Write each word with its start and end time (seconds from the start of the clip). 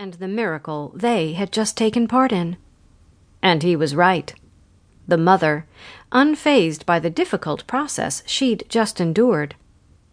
and 0.00 0.14
the 0.14 0.28
miracle 0.28 0.92
they 0.94 1.32
had 1.32 1.50
just 1.50 1.76
taken 1.76 2.06
part 2.06 2.30
in. 2.30 2.56
And 3.42 3.64
he 3.64 3.74
was 3.74 3.96
right. 3.96 4.32
The 5.08 5.18
mother, 5.18 5.66
unfazed 6.12 6.86
by 6.86 7.00
the 7.00 7.10
difficult 7.10 7.66
process 7.66 8.22
she'd 8.24 8.64
just 8.68 9.00
endured, 9.00 9.56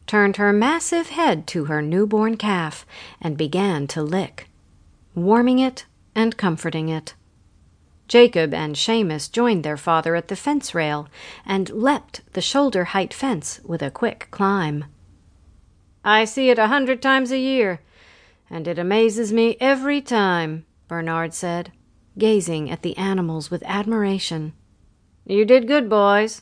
turned 0.08 0.38
her 0.38 0.52
massive 0.52 1.10
head 1.10 1.46
to 1.48 1.66
her 1.66 1.84
newborn 1.84 2.36
calf 2.36 2.84
and 3.22 3.38
began 3.38 3.86
to 3.88 4.02
lick, 4.02 4.50
warming 5.14 5.60
it 5.60 5.86
and 6.16 6.36
comforting 6.36 6.90
it. 6.90 7.14
Jacob 8.08 8.56
and 8.56 8.76
Seamus 8.76 9.32
joined 9.32 9.64
their 9.64 9.78
father 9.78 10.16
at 10.16 10.30
the 10.30 10.36
fence 10.36 10.74
rail 10.74 11.08
and 11.46 11.70
leapt 11.70 12.22
the 12.34 12.42
shoulder 12.42 12.86
height 12.86 13.14
fence 13.14 13.60
with 13.64 13.84
a 13.84 13.92
quick 13.92 14.30
climb. 14.32 14.86
I 16.04 16.26
see 16.26 16.50
it 16.50 16.58
a 16.58 16.68
hundred 16.68 17.04
times 17.04 17.32
a 17.32 17.38
year, 17.38 17.82
and 18.50 18.68
it 18.68 18.80
amazes 18.80 19.34
me 19.34 19.58
every 19.60 20.02
time, 20.02 20.66
Bernard 20.88 21.34
said, 21.34 21.72
gazing 22.18 22.70
at 22.70 22.82
the 22.82 22.98
animals 22.98 23.50
with 23.52 23.64
admiration. 23.66 24.54
You 25.26 25.46
did 25.46 25.68
good, 25.68 25.90
boys. 25.90 26.42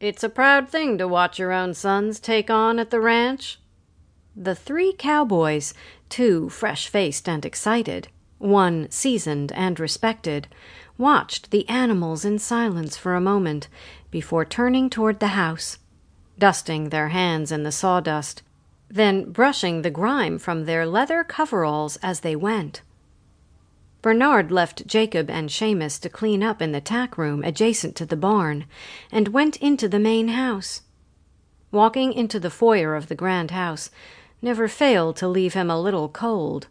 It's 0.00 0.24
a 0.24 0.28
proud 0.28 0.68
thing 0.68 0.98
to 0.98 1.08
watch 1.08 1.38
your 1.38 1.52
own 1.52 1.74
sons 1.74 2.18
take 2.18 2.50
on 2.50 2.78
at 2.78 2.90
the 2.90 3.00
ranch. 3.00 3.60
The 4.36 4.54
three 4.54 4.92
cowboys, 4.92 5.74
two 6.08 6.48
fresh 6.48 6.88
faced 6.88 7.28
and 7.28 7.44
excited, 7.44 8.08
one 8.38 8.90
seasoned 8.90 9.52
and 9.52 9.78
respected, 9.78 10.48
watched 10.98 11.50
the 11.50 11.68
animals 11.68 12.24
in 12.24 12.38
silence 12.38 12.96
for 12.96 13.14
a 13.14 13.20
moment 13.20 13.68
before 14.10 14.44
turning 14.44 14.90
toward 14.90 15.20
the 15.20 15.28
house, 15.28 15.78
dusting 16.38 16.88
their 16.88 17.08
hands 17.08 17.52
in 17.52 17.62
the 17.62 17.72
sawdust, 17.72 18.42
then 18.94 19.30
brushing 19.30 19.82
the 19.82 19.90
grime 19.90 20.38
from 20.38 20.64
their 20.64 20.86
leather 20.86 21.22
coveralls 21.22 21.96
as 22.02 22.20
they 22.20 22.34
went. 22.34 22.80
Bernard 24.00 24.50
left 24.50 24.86
Jacob 24.86 25.28
and 25.28 25.50
Seamus 25.50 26.00
to 26.00 26.08
clean 26.08 26.42
up 26.42 26.62
in 26.62 26.72
the 26.72 26.80
tack 26.80 27.18
room 27.18 27.44
adjacent 27.44 27.96
to 27.96 28.06
the 28.06 28.16
barn, 28.16 28.64
and 29.12 29.28
went 29.28 29.56
into 29.56 29.88
the 29.88 29.98
main 29.98 30.28
house. 30.28 30.82
Walking 31.70 32.12
into 32.12 32.40
the 32.40 32.50
foyer 32.50 32.94
of 32.94 33.08
the 33.08 33.14
grand 33.14 33.50
house 33.50 33.90
never 34.40 34.68
failed 34.68 35.16
to 35.16 35.28
leave 35.28 35.54
him 35.54 35.70
a 35.70 35.80
little 35.80 36.08
cold 36.08 36.68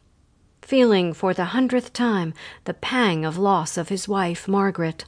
feeling 0.63 1.13
for 1.13 1.33
the 1.33 1.45
hundredth 1.45 1.93
time 1.93 2.33
the 2.63 2.73
pang 2.73 3.25
of 3.25 3.37
loss 3.37 3.77
of 3.77 3.89
his 3.89 4.07
wife, 4.07 4.47
Margaret. 4.47 5.05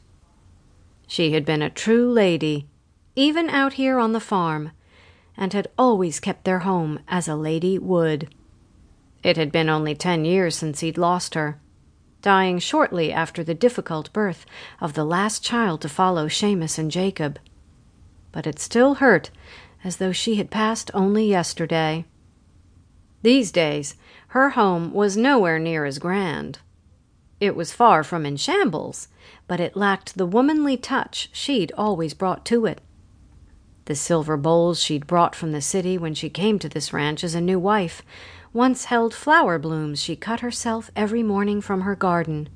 She 1.08 1.32
had 1.32 1.46
been 1.46 1.62
a 1.62 1.70
true 1.70 2.12
lady, 2.12 2.68
even 3.16 3.50
out 3.50 3.74
here 3.74 3.98
on 3.98 4.12
the 4.12 4.20
farm, 4.20 4.72
and 5.38 5.54
had 5.54 5.68
always 5.78 6.20
kept 6.20 6.44
their 6.46 6.60
home 6.60 7.00
as 7.08 7.28
a 7.28 7.36
lady 7.36 7.78
would. 7.78 8.34
It 9.24 9.38
had 9.38 9.52
been 9.52 9.70
only 9.70 9.96
ten 9.96 10.26
years 10.26 10.56
since 10.56 10.80
he'd 10.80 10.98
lost 10.98 11.34
her, 11.34 11.60
dying 12.22 12.60
shortly 12.60 13.12
after 13.12 13.44
the 13.44 13.54
difficult 13.54 14.12
birth 14.14 14.46
of 14.80 14.94
the 14.94 15.06
last 15.06 15.44
child 15.44 15.82
to 15.82 15.90
follow 15.90 16.28
Seamus 16.28 16.78
and 16.78 16.92
Jacob. 16.92 17.40
But 18.32 18.48
it 18.48 18.60
still 18.60 18.96
hurt 18.96 19.32
as 19.84 19.98
though 19.98 20.12
she 20.12 20.36
had 20.36 20.50
passed 20.50 20.92
only 20.94 21.28
yesterday. 21.28 22.06
These 23.22 23.52
days, 23.52 23.96
her 24.30 24.52
home 24.52 24.94
was 24.94 25.16
nowhere 25.16 25.60
near 25.60 25.86
as 25.86 26.00
grand. 26.00 26.60
It 27.40 27.56
was 27.56 27.74
far 27.74 28.04
from 28.04 28.26
in 28.26 28.38
shambles, 28.38 29.08
but 29.48 29.60
it 29.60 29.76
lacked 29.76 30.18
the 30.18 30.26
womanly 30.26 30.78
touch 30.78 31.30
she'd 31.32 31.72
always 31.78 32.14
brought 32.14 32.46
to 32.46 32.66
it. 32.66 32.82
The 33.86 33.96
silver 33.96 34.38
bowls 34.38 34.82
she'd 34.82 35.08
brought 35.08 35.36
from 35.36 35.52
the 35.52 35.62
city 35.62 35.98
when 35.98 36.14
she 36.14 36.30
came 36.30 36.60
to 36.60 36.70
this 36.70 36.92
ranch 36.92 37.24
as 37.24 37.36
a 37.36 37.42
new 37.42 37.60
wife 37.60 38.02
once 38.52 38.86
held 38.86 39.14
flower 39.14 39.60
blooms 39.60 40.02
she 40.02 40.16
cut 40.16 40.40
herself 40.40 40.90
every 40.96 41.22
morning 41.22 41.62
from 41.62 41.82
her 41.82 41.96
garden, 41.96 42.50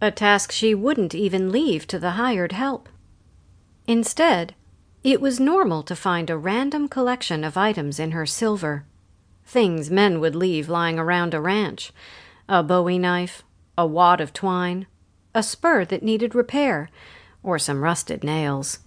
a 0.00 0.10
task 0.10 0.52
she 0.52 0.74
wouldn't 0.74 1.14
even 1.14 1.52
leave 1.52 1.86
to 1.86 1.98
the 1.98 2.12
hired 2.12 2.52
help. 2.52 2.88
Instead, 3.86 4.54
it 5.02 5.20
was 5.20 5.38
normal 5.38 5.82
to 5.82 5.94
find 5.94 6.28
a 6.28 6.36
random 6.36 6.88
collection 6.88 7.44
of 7.44 7.56
items 7.56 7.98
in 7.98 8.10
her 8.10 8.26
silver 8.26 8.84
things 9.46 9.90
men 9.90 10.20
would 10.20 10.34
leave 10.34 10.68
lying 10.68 10.98
around 10.98 11.34
a 11.34 11.40
ranch 11.40 11.92
a 12.48 12.62
bowie 12.62 12.98
knife, 12.98 13.42
a 13.78 13.86
wad 13.86 14.20
of 14.20 14.32
twine, 14.32 14.86
a 15.34 15.42
spur 15.42 15.84
that 15.84 16.02
needed 16.02 16.34
repair, 16.34 16.90
or 17.42 17.58
some 17.58 17.82
rusted 17.82 18.22
nails. 18.22 18.80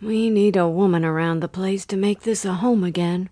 We 0.00 0.28
need 0.28 0.56
a 0.56 0.68
woman 0.68 1.04
around 1.04 1.40
the 1.40 1.48
place 1.48 1.86
to 1.86 1.96
make 1.96 2.20
this 2.20 2.44
a 2.44 2.54
home 2.54 2.84
again, 2.84 3.30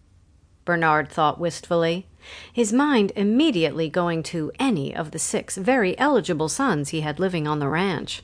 Bernard 0.65 1.11
thought 1.11 1.39
wistfully, 1.39 2.07
his 2.51 2.73
mind 2.73 3.13
immediately 3.15 3.91
going 3.91 4.23
to 4.25 4.51
any 4.59 4.97
of 4.97 5.11
the 5.11 5.19
six 5.19 5.59
very 5.59 5.99
eligible 5.99 6.49
sons 6.49 6.89
he 6.89 7.03
had 7.03 7.21
living 7.21 7.47
on 7.47 7.59
the 7.59 7.69
ranch. 7.69 8.23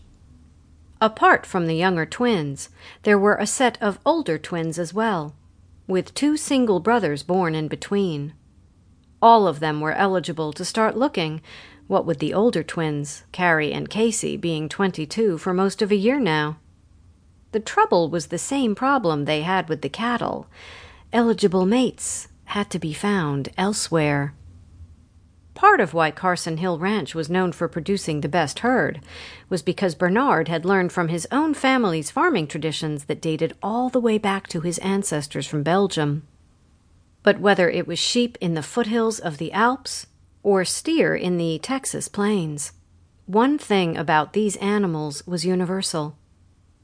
Apart 1.02 1.44
from 1.44 1.66
the 1.66 1.74
younger 1.74 2.06
twins, 2.06 2.70
there 3.02 3.18
were 3.18 3.36
a 3.36 3.46
set 3.46 3.76
of 3.82 3.98
older 4.06 4.38
twins 4.38 4.78
as 4.78 4.94
well 4.94 5.34
with 5.86 6.14
two 6.14 6.36
single 6.36 6.80
brothers 6.80 7.22
born 7.22 7.54
in 7.54 7.68
between. 7.68 8.32
All 9.20 9.46
of 9.46 9.60
them 9.60 9.80
were 9.80 9.92
eligible 9.92 10.52
to 10.54 10.64
start 10.64 10.96
looking, 10.96 11.42
what 11.88 12.06
with 12.06 12.20
the 12.20 12.32
older 12.32 12.62
twins, 12.62 13.24
Carey 13.32 13.72
and 13.72 13.90
Casey, 13.90 14.36
being 14.36 14.68
twenty 14.68 15.04
two 15.04 15.36
for 15.36 15.52
most 15.52 15.82
of 15.82 15.90
a 15.90 15.96
year 15.96 16.20
now. 16.20 16.58
The 17.52 17.60
trouble 17.60 18.08
was 18.08 18.26
the 18.28 18.38
same 18.38 18.74
problem 18.74 19.24
they 19.24 19.42
had 19.42 19.68
with 19.68 19.82
the 19.82 19.88
cattle. 19.88 20.46
Eligible 21.12 21.66
mates 21.66 22.28
had 22.44 22.70
to 22.70 22.78
be 22.78 22.92
found 22.92 23.48
elsewhere. 23.58 24.34
Part 25.54 25.80
of 25.80 25.92
why 25.92 26.10
Carson 26.10 26.56
Hill 26.56 26.78
Ranch 26.78 27.14
was 27.14 27.28
known 27.28 27.52
for 27.52 27.68
producing 27.68 28.20
the 28.20 28.28
best 28.28 28.60
herd 28.60 29.00
was 29.48 29.62
because 29.62 29.94
Bernard 29.94 30.48
had 30.48 30.64
learned 30.64 30.92
from 30.92 31.08
his 31.08 31.26
own 31.30 31.52
family's 31.52 32.10
farming 32.10 32.46
traditions 32.46 33.04
that 33.04 33.20
dated 33.20 33.54
all 33.62 33.88
the 33.88 34.00
way 34.00 34.16
back 34.16 34.46
to 34.48 34.62
his 34.62 34.78
ancestors 34.78 35.46
from 35.46 35.62
Belgium. 35.62 36.26
But 37.22 37.40
whether 37.40 37.68
it 37.68 37.86
was 37.86 37.98
sheep 37.98 38.38
in 38.40 38.54
the 38.54 38.62
foothills 38.62 39.18
of 39.18 39.38
the 39.38 39.52
Alps 39.52 40.06
or 40.42 40.64
steer 40.64 41.14
in 41.14 41.36
the 41.36 41.58
Texas 41.58 42.08
plains, 42.08 42.72
one 43.26 43.58
thing 43.58 43.96
about 43.96 44.32
these 44.32 44.56
animals 44.56 45.26
was 45.26 45.44
universal, 45.44 46.16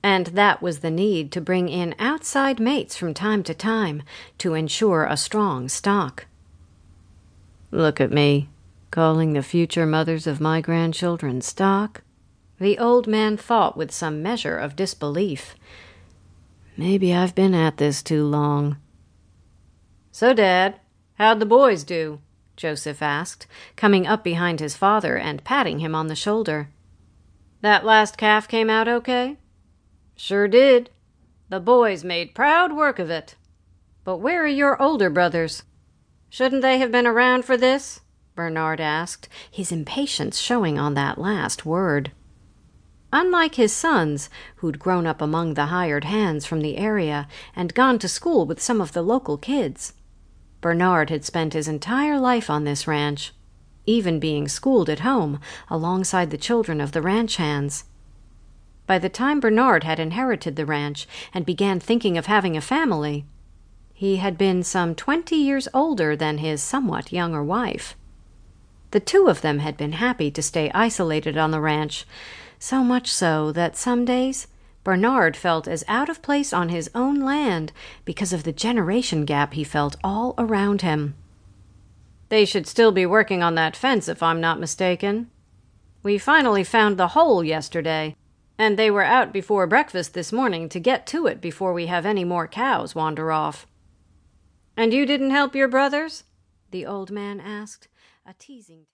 and 0.06 0.27
that 0.27 0.62
was 0.62 0.78
the 0.78 0.91
need 0.91 1.33
to 1.33 1.41
bring 1.41 1.69
in 1.69 1.93
outside 1.99 2.61
mates 2.61 2.97
from 2.97 3.12
time 3.12 3.43
to 3.43 3.53
time 3.53 4.05
to 4.39 4.55
ensure 4.55 5.03
a 5.03 5.17
strong 5.17 5.69
stock. 5.69 6.27
Look 7.72 8.00
at 8.00 8.12
me, 8.12 8.49
calling 8.93 9.33
the 9.33 9.43
future 9.43 9.84
mothers 9.84 10.28
of 10.28 10.41
my 10.41 10.61
grandchildren 10.61 11.41
stock? 11.41 12.03
The 12.61 12.78
old 12.78 13.09
man 13.09 13.37
thought 13.37 13.77
with 13.77 13.91
some 13.91 14.22
measure 14.22 14.56
of 14.56 14.77
disbelief. 14.77 15.56
Maybe 16.77 17.12
I've 17.12 17.34
been 17.34 17.53
at 17.53 17.78
this 17.78 18.00
too 18.00 18.25
long. 18.25 18.77
So, 20.12 20.33
Dad, 20.33 20.78
how'd 21.15 21.41
the 21.41 21.47
boys 21.47 21.83
do? 21.83 22.21
Joseph 22.55 23.03
asked, 23.03 23.49
coming 23.75 24.06
up 24.06 24.22
behind 24.22 24.61
his 24.61 24.77
father 24.77 25.16
and 25.19 25.43
patting 25.43 25.81
him 25.81 25.97
on 25.97 26.06
the 26.06 26.15
shoulder. 26.15 26.69
That 27.61 27.84
last 27.84 28.16
calf 28.16 28.47
came 28.47 28.71
out 28.71 28.87
okay? 28.87 29.39
Sure 30.16 30.49
did. 30.49 30.91
The 31.49 31.60
boys 31.60 32.03
made 32.03 32.34
proud 32.34 32.72
work 32.72 32.99
of 32.99 33.10
it. 33.10 33.37
But 34.03 34.16
where 34.16 34.43
are 34.43 34.49
your 34.49 34.81
older 34.81 35.10
brothers? 35.10 35.62
Shouldn't 36.31 36.62
they 36.62 36.78
have 36.78 36.91
been 36.91 37.06
around 37.06 37.44
for 37.44 37.56
this? 37.56 38.00
Bernard 38.34 38.81
asked, 38.81 39.28
his 39.50 39.71
impatience 39.71 40.38
showing 40.38 40.78
on 40.78 40.94
that 40.94 41.19
last 41.19 41.65
word. 41.65 42.12
Unlike 43.12 43.54
his 43.54 43.72
sons, 43.72 44.28
who'd 44.56 44.78
grown 44.78 45.06
up 45.06 45.22
among 45.22 45.54
the 45.54 45.66
hired 45.66 46.04
hands 46.04 46.44
from 46.44 46.60
the 46.60 46.77
area 46.77 47.28
and 47.54 47.75
gone 47.75 47.98
to 48.00 48.09
school 48.09 48.44
with 48.44 48.60
some 48.60 48.81
of 48.81 48.93
the 48.93 49.03
local 49.03 49.38
kids, 49.38 49.94
Bernard 50.60 51.10
had 51.10 51.25
spent 51.25 51.53
his 51.53 51.69
entire 51.69 52.19
life 52.19 52.50
on 52.50 52.65
this 52.65 52.87
ranch, 52.87 53.33
even 53.87 54.19
being 54.19 54.48
schooled 54.48 54.91
at 54.91 55.01
home 55.01 55.41
alongside 55.71 56.30
the 56.30 56.36
children 56.36 56.80
of 56.80 56.92
the 56.92 57.03
ranch 57.03 57.36
hands. 57.36 57.84
By 58.86 58.98
the 58.98 59.09
time 59.09 59.41
Bernard 59.41 59.84
had 59.84 59.98
inherited 59.98 60.56
the 60.56 60.66
ranch 60.66 61.09
and 61.34 61.44
began 61.44 61.80
thinking 61.80 62.16
of 62.16 62.27
having 62.27 62.56
a 62.56 62.60
family, 62.60 63.24
he 63.92 64.16
had 64.16 64.38
been 64.38 64.62
some 64.62 64.94
twenty 64.94 65.36
years 65.36 65.66
older 65.74 66.15
than 66.15 66.38
his 66.38 66.62
somewhat 66.62 67.12
younger 67.12 67.42
wife. 67.42 67.97
The 68.92 69.00
two 69.00 69.27
of 69.27 69.41
them 69.41 69.59
had 69.59 69.77
been 69.77 69.92
happy 69.92 70.30
to 70.30 70.42
stay 70.42 70.71
isolated 70.72 71.36
on 71.36 71.50
the 71.50 71.60
ranch, 71.60 72.06
so 72.59 72.84
much 72.84 73.12
so 73.12 73.53
that 73.53 73.77
some 73.77 74.04
days 74.04 74.47
Bernard 74.84 75.36
felt 75.36 75.66
as 75.66 75.83
out 75.88 76.09
of 76.09 76.22
place 76.22 76.53
on 76.53 76.68
his 76.68 76.88
own 76.94 77.21
land 77.21 77.72
because 78.04 78.33
of 78.33 78.44
the 78.44 78.53
generation 78.53 79.24
gap 79.24 79.54
he 79.54 79.65
felt 79.65 79.97
all 80.04 80.34
around 80.38 80.83
him. 80.83 81.16
They 82.28 82.44
should 82.44 82.68
still 82.68 82.92
be 82.92 83.04
working 83.04 83.42
on 83.42 83.56
that 83.56 83.77
fence, 83.77 84.09
if 84.09 84.22
I'm 84.22 84.41
not 84.41 84.60
mistaken. 84.60 85.28
We 86.03 86.18
finally 86.18 86.62
found 86.62 86.97
the 86.97 87.09
hole 87.09 87.42
yesterday, 87.42 88.15
and 88.59 88.79
they 88.79 88.91
were 88.91 89.03
out 89.03 89.33
before 89.33 89.67
breakfast 89.67 90.15
this 90.15 90.33
morning 90.33 90.69
to 90.69 90.81
get 90.81 91.07
to 91.09 91.27
it 91.27 91.41
before 91.41 91.73
we 91.73 91.87
have 91.87 92.07
any 92.07 92.25
more 92.25 92.49
cows 92.49 92.95
wander 92.95 93.31
off. 93.31 93.67
And 94.77 94.93
you 94.93 95.07
didn't 95.07 95.31
help 95.31 95.55
your 95.55 95.69
brothers? 95.69 96.25
the 96.71 96.85
old 96.85 97.11
man 97.11 97.41
asked 97.41 97.89
a 98.27 98.35
teasing 98.35 98.85